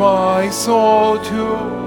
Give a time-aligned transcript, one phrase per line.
[0.00, 1.79] my soul to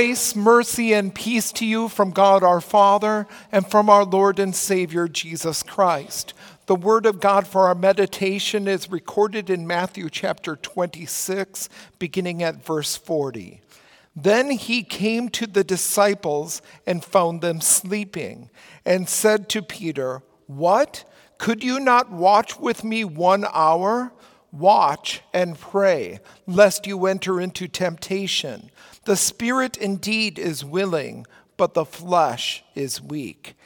[0.00, 4.56] Grace, mercy, and peace to you from God our Father and from our Lord and
[4.56, 6.32] Savior Jesus Christ.
[6.64, 11.68] The word of God for our meditation is recorded in Matthew chapter 26,
[11.98, 13.60] beginning at verse 40.
[14.16, 18.48] Then he came to the disciples and found them sleeping,
[18.86, 21.04] and said to Peter, What?
[21.36, 24.14] Could you not watch with me one hour?
[24.50, 28.70] Watch and pray, lest you enter into temptation.
[29.10, 31.26] The spirit indeed is willing,
[31.56, 33.56] but the flesh is weak.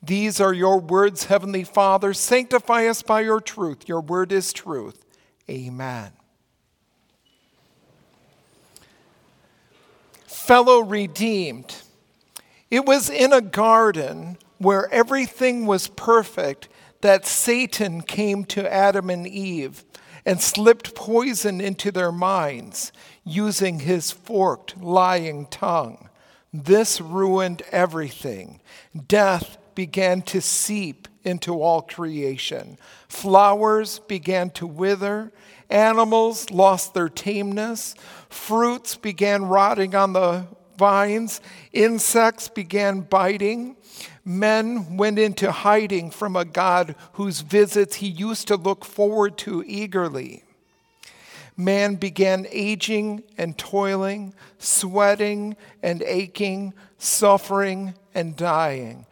[0.00, 2.14] These are your words, Heavenly Father.
[2.14, 3.88] Sanctify us by your truth.
[3.88, 5.04] Your word is truth.
[5.50, 6.12] Amen.
[10.24, 11.82] fellow redeemed.
[12.70, 16.68] It was in a garden where everything was perfect
[17.00, 19.84] that Satan came to Adam and Eve
[20.24, 22.92] and slipped poison into their minds
[23.24, 26.08] using his forked, lying tongue.
[26.52, 28.60] This ruined everything.
[29.08, 32.76] Death began to seep into all creation.
[33.08, 35.32] Flowers began to wither,
[35.72, 37.94] Animals lost their tameness.
[38.28, 40.46] Fruits began rotting on the
[40.76, 41.40] vines.
[41.72, 43.76] Insects began biting.
[44.22, 49.64] Men went into hiding from a God whose visits he used to look forward to
[49.66, 50.44] eagerly.
[51.56, 59.06] Man began aging and toiling, sweating and aching, suffering and dying.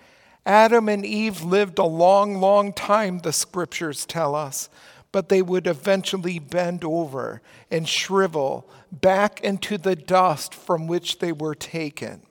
[0.47, 4.69] Adam and Eve lived a long, long time, the scriptures tell us
[5.13, 11.33] but they would eventually bend over and shrivel back into the dust from which they
[11.33, 12.23] were taken.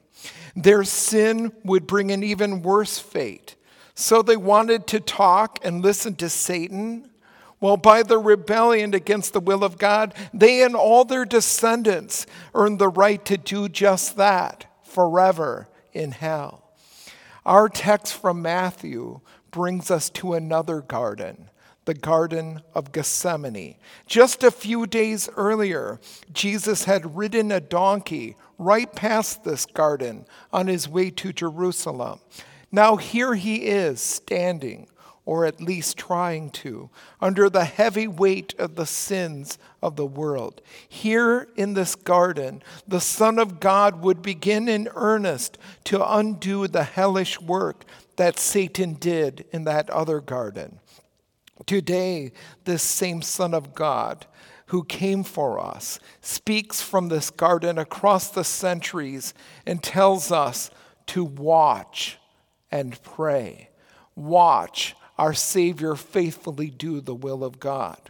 [0.56, 3.56] Their sin would bring an even worse fate.
[3.96, 7.09] So they wanted to talk and listen to Satan.
[7.62, 12.80] Well, by their rebellion against the will of God, they and all their descendants earned
[12.80, 16.64] the right to do just that forever in hell.
[17.46, 19.22] Our text from Matthew
[19.52, 21.50] brings us to another garden
[21.86, 23.76] the Garden of Gethsemane.
[24.06, 26.00] Just a few days earlier,
[26.32, 32.20] Jesus had ridden a donkey right past this garden on his way to Jerusalem.
[32.72, 34.88] Now, here he is standing,
[35.30, 36.90] or at least trying to,
[37.22, 40.60] under the heavy weight of the sins of the world.
[40.88, 46.84] Here in this garden, the Son of God would begin in earnest to undo the
[46.84, 47.86] hellish work
[48.16, 50.80] that Satan did in that other garden.
[51.68, 52.31] Today,
[52.64, 54.26] this same Son of God
[54.70, 59.36] who came for us speaks from this garden across the centuries
[59.68, 60.72] and tells us
[61.06, 62.18] to watch
[62.72, 63.70] and pray.
[64.16, 68.10] Watch our Savior faithfully do the will of God.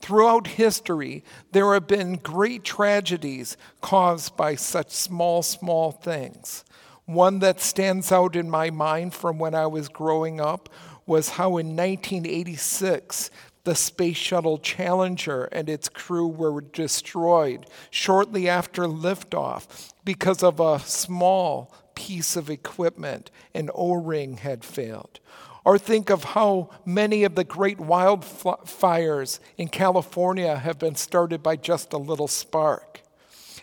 [0.00, 6.62] Throughout history, there have been great tragedies caused by such small, small things.
[7.06, 10.68] One that stands out in my mind from when I was growing up
[11.06, 13.30] was how in 1986
[13.64, 20.80] the Space Shuttle Challenger and its crew were destroyed shortly after liftoff because of a
[20.80, 25.20] small piece of equipment, an O ring had failed.
[25.64, 31.56] Or think of how many of the great wildfires in California have been started by
[31.56, 33.00] just a little spark.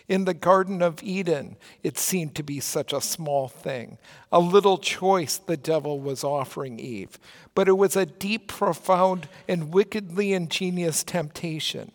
[0.08, 3.98] In the Garden of Eden, it seemed to be such a small thing,
[4.32, 7.18] a little choice the devil was offering Eve.
[7.54, 11.92] But it was a deep, profound, and wickedly ingenious temptation.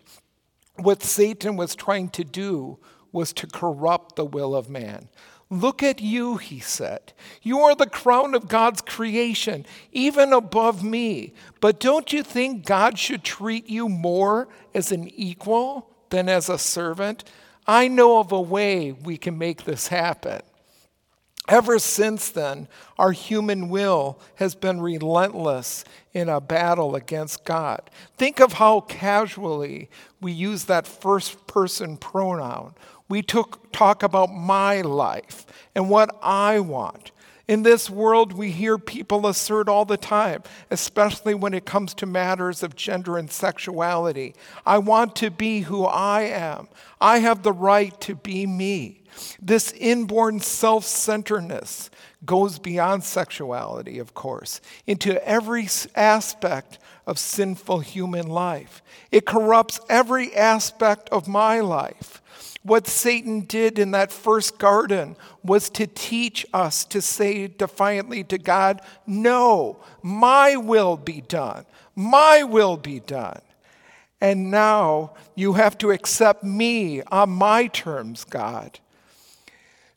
[0.77, 2.79] What Satan was trying to do
[3.11, 5.09] was to corrupt the will of man.
[5.49, 7.13] Look at you, he said.
[7.41, 11.33] You are the crown of God's creation, even above me.
[11.61, 16.57] But don't you think God should treat you more as an equal than as a
[16.57, 17.23] servant?
[17.65, 20.41] I know of a way we can make this happen.
[21.47, 22.67] Ever since then,
[22.97, 27.89] our human will has been relentless in a battle against God.
[28.17, 29.89] Think of how casually
[30.19, 32.73] we use that first person pronoun.
[33.09, 35.45] We took, talk about my life
[35.75, 37.11] and what I want.
[37.47, 42.05] In this world, we hear people assert all the time, especially when it comes to
[42.05, 46.67] matters of gender and sexuality I want to be who I am.
[46.99, 49.03] I have the right to be me.
[49.41, 51.89] This inborn self centeredness
[52.25, 58.81] goes beyond sexuality, of course, into every aspect of sinful human life.
[59.11, 62.21] It corrupts every aspect of my life.
[62.67, 68.37] What Satan did in that first garden was to teach us to say defiantly to
[68.37, 71.65] God, No, my will be done.
[71.95, 73.39] My will be done.
[74.19, 78.79] And now you have to accept me on my terms, God.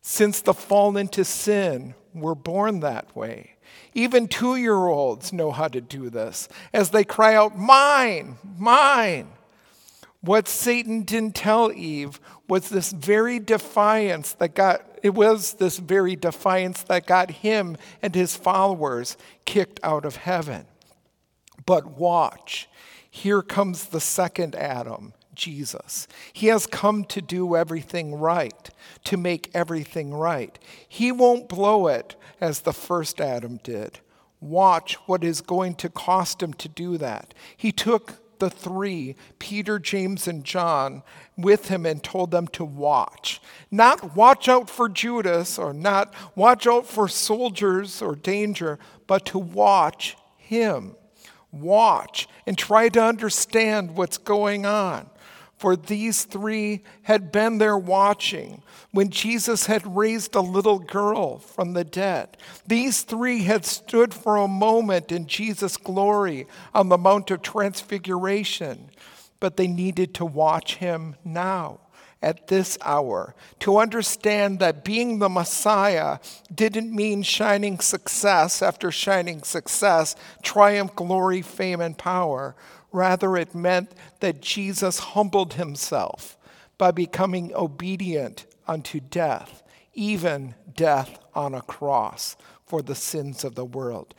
[0.00, 3.57] Since the fall into sin, we're born that way.
[3.95, 9.27] Even two year olds know how to do this as they cry out, Mine, mine.
[10.23, 16.15] What Satan didn't tell Eve was this very defiance that got it was this very
[16.15, 20.67] defiance that got him and his followers kicked out of heaven.
[21.65, 22.69] But watch,
[23.11, 26.07] here comes the second Adam, Jesus.
[26.33, 28.71] He has come to do everything right,
[29.05, 30.59] to make everything right.
[30.87, 34.00] He won't blow it as the first Adam did.
[34.41, 37.35] Watch what is going to cost him to do that.
[37.57, 41.02] He took the three, Peter, James, and John,
[41.37, 43.40] with him and told them to watch.
[43.70, 49.38] Not watch out for Judas or not watch out for soldiers or danger, but to
[49.38, 50.97] watch him.
[51.52, 55.11] Watch and try to understand what's going on
[55.61, 58.62] for these three had been there watching
[58.93, 62.38] when Jesus had raised a little girl from the dead.
[62.67, 68.88] These three had stood for a moment in Jesus' glory on the Mount of Transfiguration,
[69.38, 71.81] but they needed to watch him now.
[72.23, 76.19] At this hour, to understand that being the Messiah
[76.55, 82.55] didn't mean shining success after shining success, triumph, glory, fame, and power
[82.92, 86.37] Rather, it meant that Jesus humbled himself
[86.78, 89.62] by becoming obedient unto death,
[89.94, 94.14] even death on a cross for the sins of the world.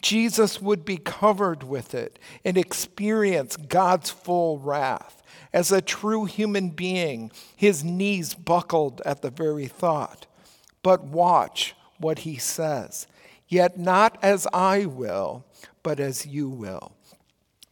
[0.00, 5.24] Jesus would be covered with it and experience God's full wrath.
[5.52, 10.26] As a true human being, his knees buckled at the very thought.
[10.82, 13.08] But watch what he says.
[13.48, 15.44] Yet not as I will,
[15.82, 16.92] but as you will.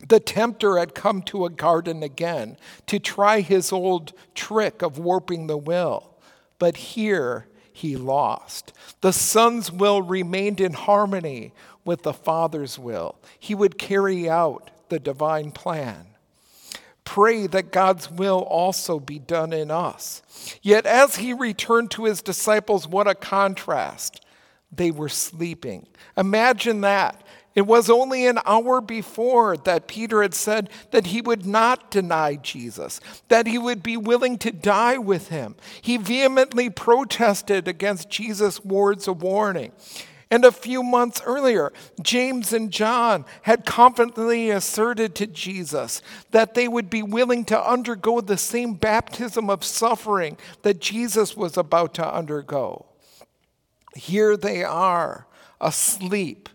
[0.09, 2.57] The tempter had come to a garden again
[2.87, 6.15] to try his old trick of warping the will,
[6.59, 8.73] but here he lost.
[9.01, 11.53] The Son's will remained in harmony
[11.85, 13.17] with the Father's will.
[13.39, 16.07] He would carry out the divine plan.
[17.05, 20.23] Pray that God's will also be done in us.
[20.63, 24.25] Yet, as he returned to his disciples, what a contrast.
[24.73, 25.87] They were sleeping.
[26.17, 27.23] Imagine that
[27.55, 32.35] it was only an hour before that Peter had said that he would not deny
[32.35, 35.55] Jesus, that he would be willing to die with him.
[35.81, 39.73] He vehemently protested against Jesus' words of warning.
[40.31, 46.67] And a few months earlier, James and John had confidently asserted to Jesus that they
[46.67, 52.15] would be willing to undergo the same baptism of suffering that Jesus was about to
[52.15, 52.87] undergo.
[53.95, 55.29] Here they are,
[55.61, 56.49] asleep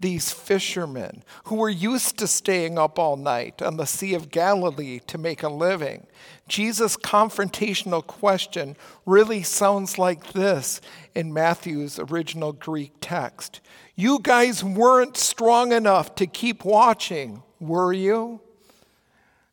[0.00, 5.00] these fishermen who were used to staying up all night on the Sea of Galilee
[5.06, 6.06] to make a living.
[6.48, 10.80] Jesus' confrontational question really sounds like this
[11.14, 13.60] in Matthew's original Greek text
[13.94, 18.40] You guys weren't strong enough to keep watching, were you?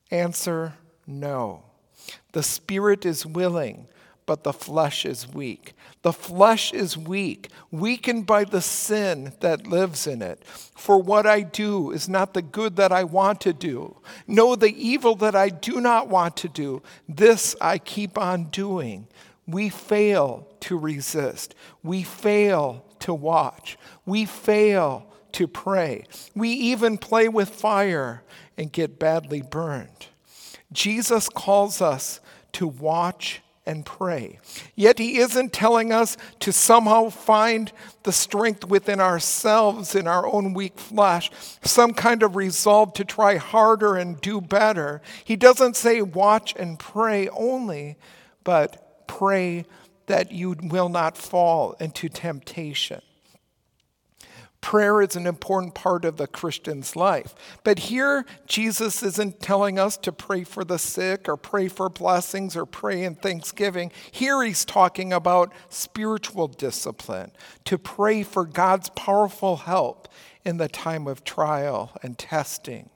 [0.10, 0.76] Answer
[1.06, 1.64] No.
[2.32, 3.88] The spirit is willing
[4.28, 5.74] but the flesh is weak.
[6.04, 10.44] The flesh is weak, weakened by the sin that lives in it.
[10.46, 13.98] For what I do is not the good that I want to do.
[14.28, 19.08] No, the evil that I do not want to do, this I keep on doing.
[19.48, 21.56] We fail to resist.
[21.82, 23.78] We fail to watch.
[24.06, 26.04] We fail to pray.
[26.36, 28.24] We even play with fire
[28.58, 30.08] and get badly burned.
[30.74, 32.20] Jesus calls us
[32.54, 34.40] to watch and pray.
[34.76, 37.72] Yet he isn't telling us to somehow find
[38.04, 41.30] the strength within ourselves, in our own weak flesh,
[41.62, 45.02] some kind of resolve to try harder and do better.
[45.24, 47.98] He doesn't say watch and pray only,
[48.44, 49.66] but pray
[50.08, 53.02] that you will not fall into temptation.
[54.68, 57.34] Prayer is an important part of the Christian's life.
[57.64, 62.54] But here, Jesus isn't telling us to pray for the sick or pray for blessings
[62.54, 63.94] or pray in thanksgiving.
[64.12, 67.32] Here, he's talking about spiritual discipline,
[67.64, 70.10] to pray for God's powerful help
[70.44, 72.90] in the time of trial and testing.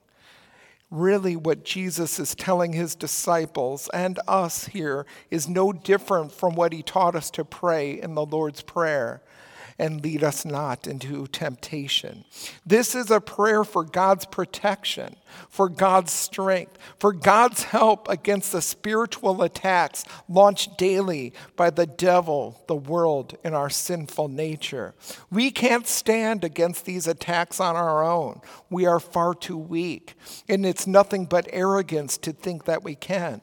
[0.90, 6.74] Really, what Jesus is telling his disciples and us here is no different from what
[6.74, 9.22] he taught us to pray in the Lord's Prayer
[9.82, 12.24] and lead us not into temptation.
[12.64, 15.16] This is a prayer for God's protection,
[15.50, 22.64] for God's strength, for God's help against the spiritual attacks launched daily by the devil,
[22.68, 24.94] the world, and our sinful nature.
[25.30, 28.42] We can't stand against these attacks on our own.
[28.70, 30.16] We are far too weak,
[30.48, 33.42] and it's nothing but arrogance to think that we can.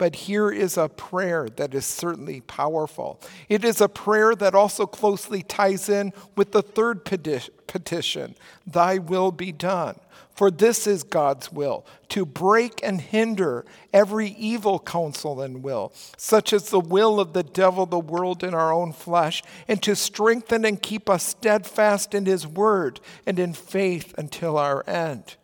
[0.00, 3.20] But here is a prayer that is certainly powerful.
[3.50, 8.34] It is a prayer that also closely ties in with the third petition
[8.66, 10.00] Thy will be done.
[10.34, 16.52] For this is God's will, to break and hinder every evil counsel and will, such
[16.52, 20.64] as the will of the devil, the world, and our own flesh, and to strengthen
[20.64, 25.36] and keep us steadfast in his word and in faith until our end.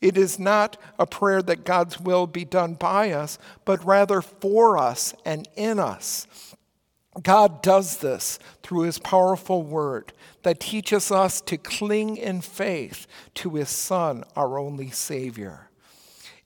[0.00, 4.78] It is not a prayer that God's will be done by us, but rather for
[4.78, 6.26] us and in us.
[7.22, 13.54] God does this through his powerful word that teaches us to cling in faith to
[13.54, 15.70] his Son, our only Savior.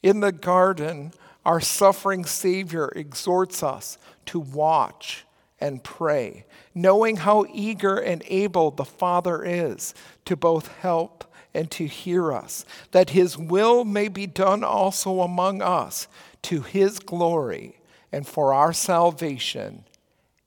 [0.02, 1.12] In the garden,
[1.44, 5.24] our suffering Savior exhorts us to watch
[5.60, 11.24] and pray, knowing how eager and able the Father is to both help
[11.54, 16.08] and to hear us, that his will may be done also among us
[16.42, 17.78] to his glory
[18.10, 19.84] and for our salvation.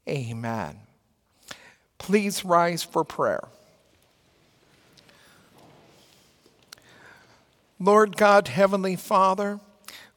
[0.08, 0.80] Amen.
[1.98, 3.48] Please rise for prayer.
[7.80, 9.60] Lord God, Heavenly Father,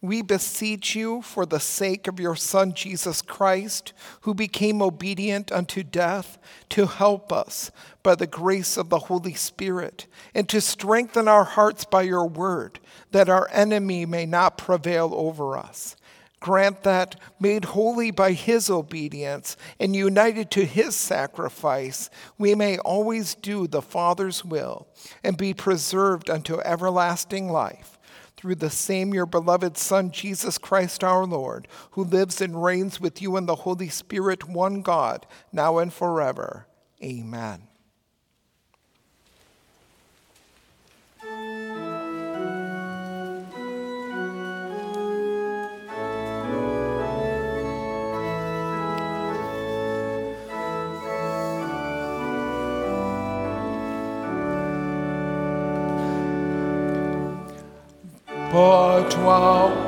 [0.00, 5.82] we beseech you for the sake of your Son, Jesus Christ, who became obedient unto
[5.82, 7.72] death, to help us
[8.04, 12.78] by the grace of the Holy Spirit, and to strengthen our hearts by your word,
[13.10, 15.96] that our enemy may not prevail over us.
[16.40, 23.34] Grant that, made holy by his obedience and united to his sacrifice, we may always
[23.34, 24.86] do the Father's will
[25.24, 27.98] and be preserved unto everlasting life
[28.36, 33.20] through the same your beloved Son, Jesus Christ our Lord, who lives and reigns with
[33.20, 36.68] you in the Holy Spirit, one God, now and forever.
[37.02, 37.62] Amen.
[58.58, 59.87] But while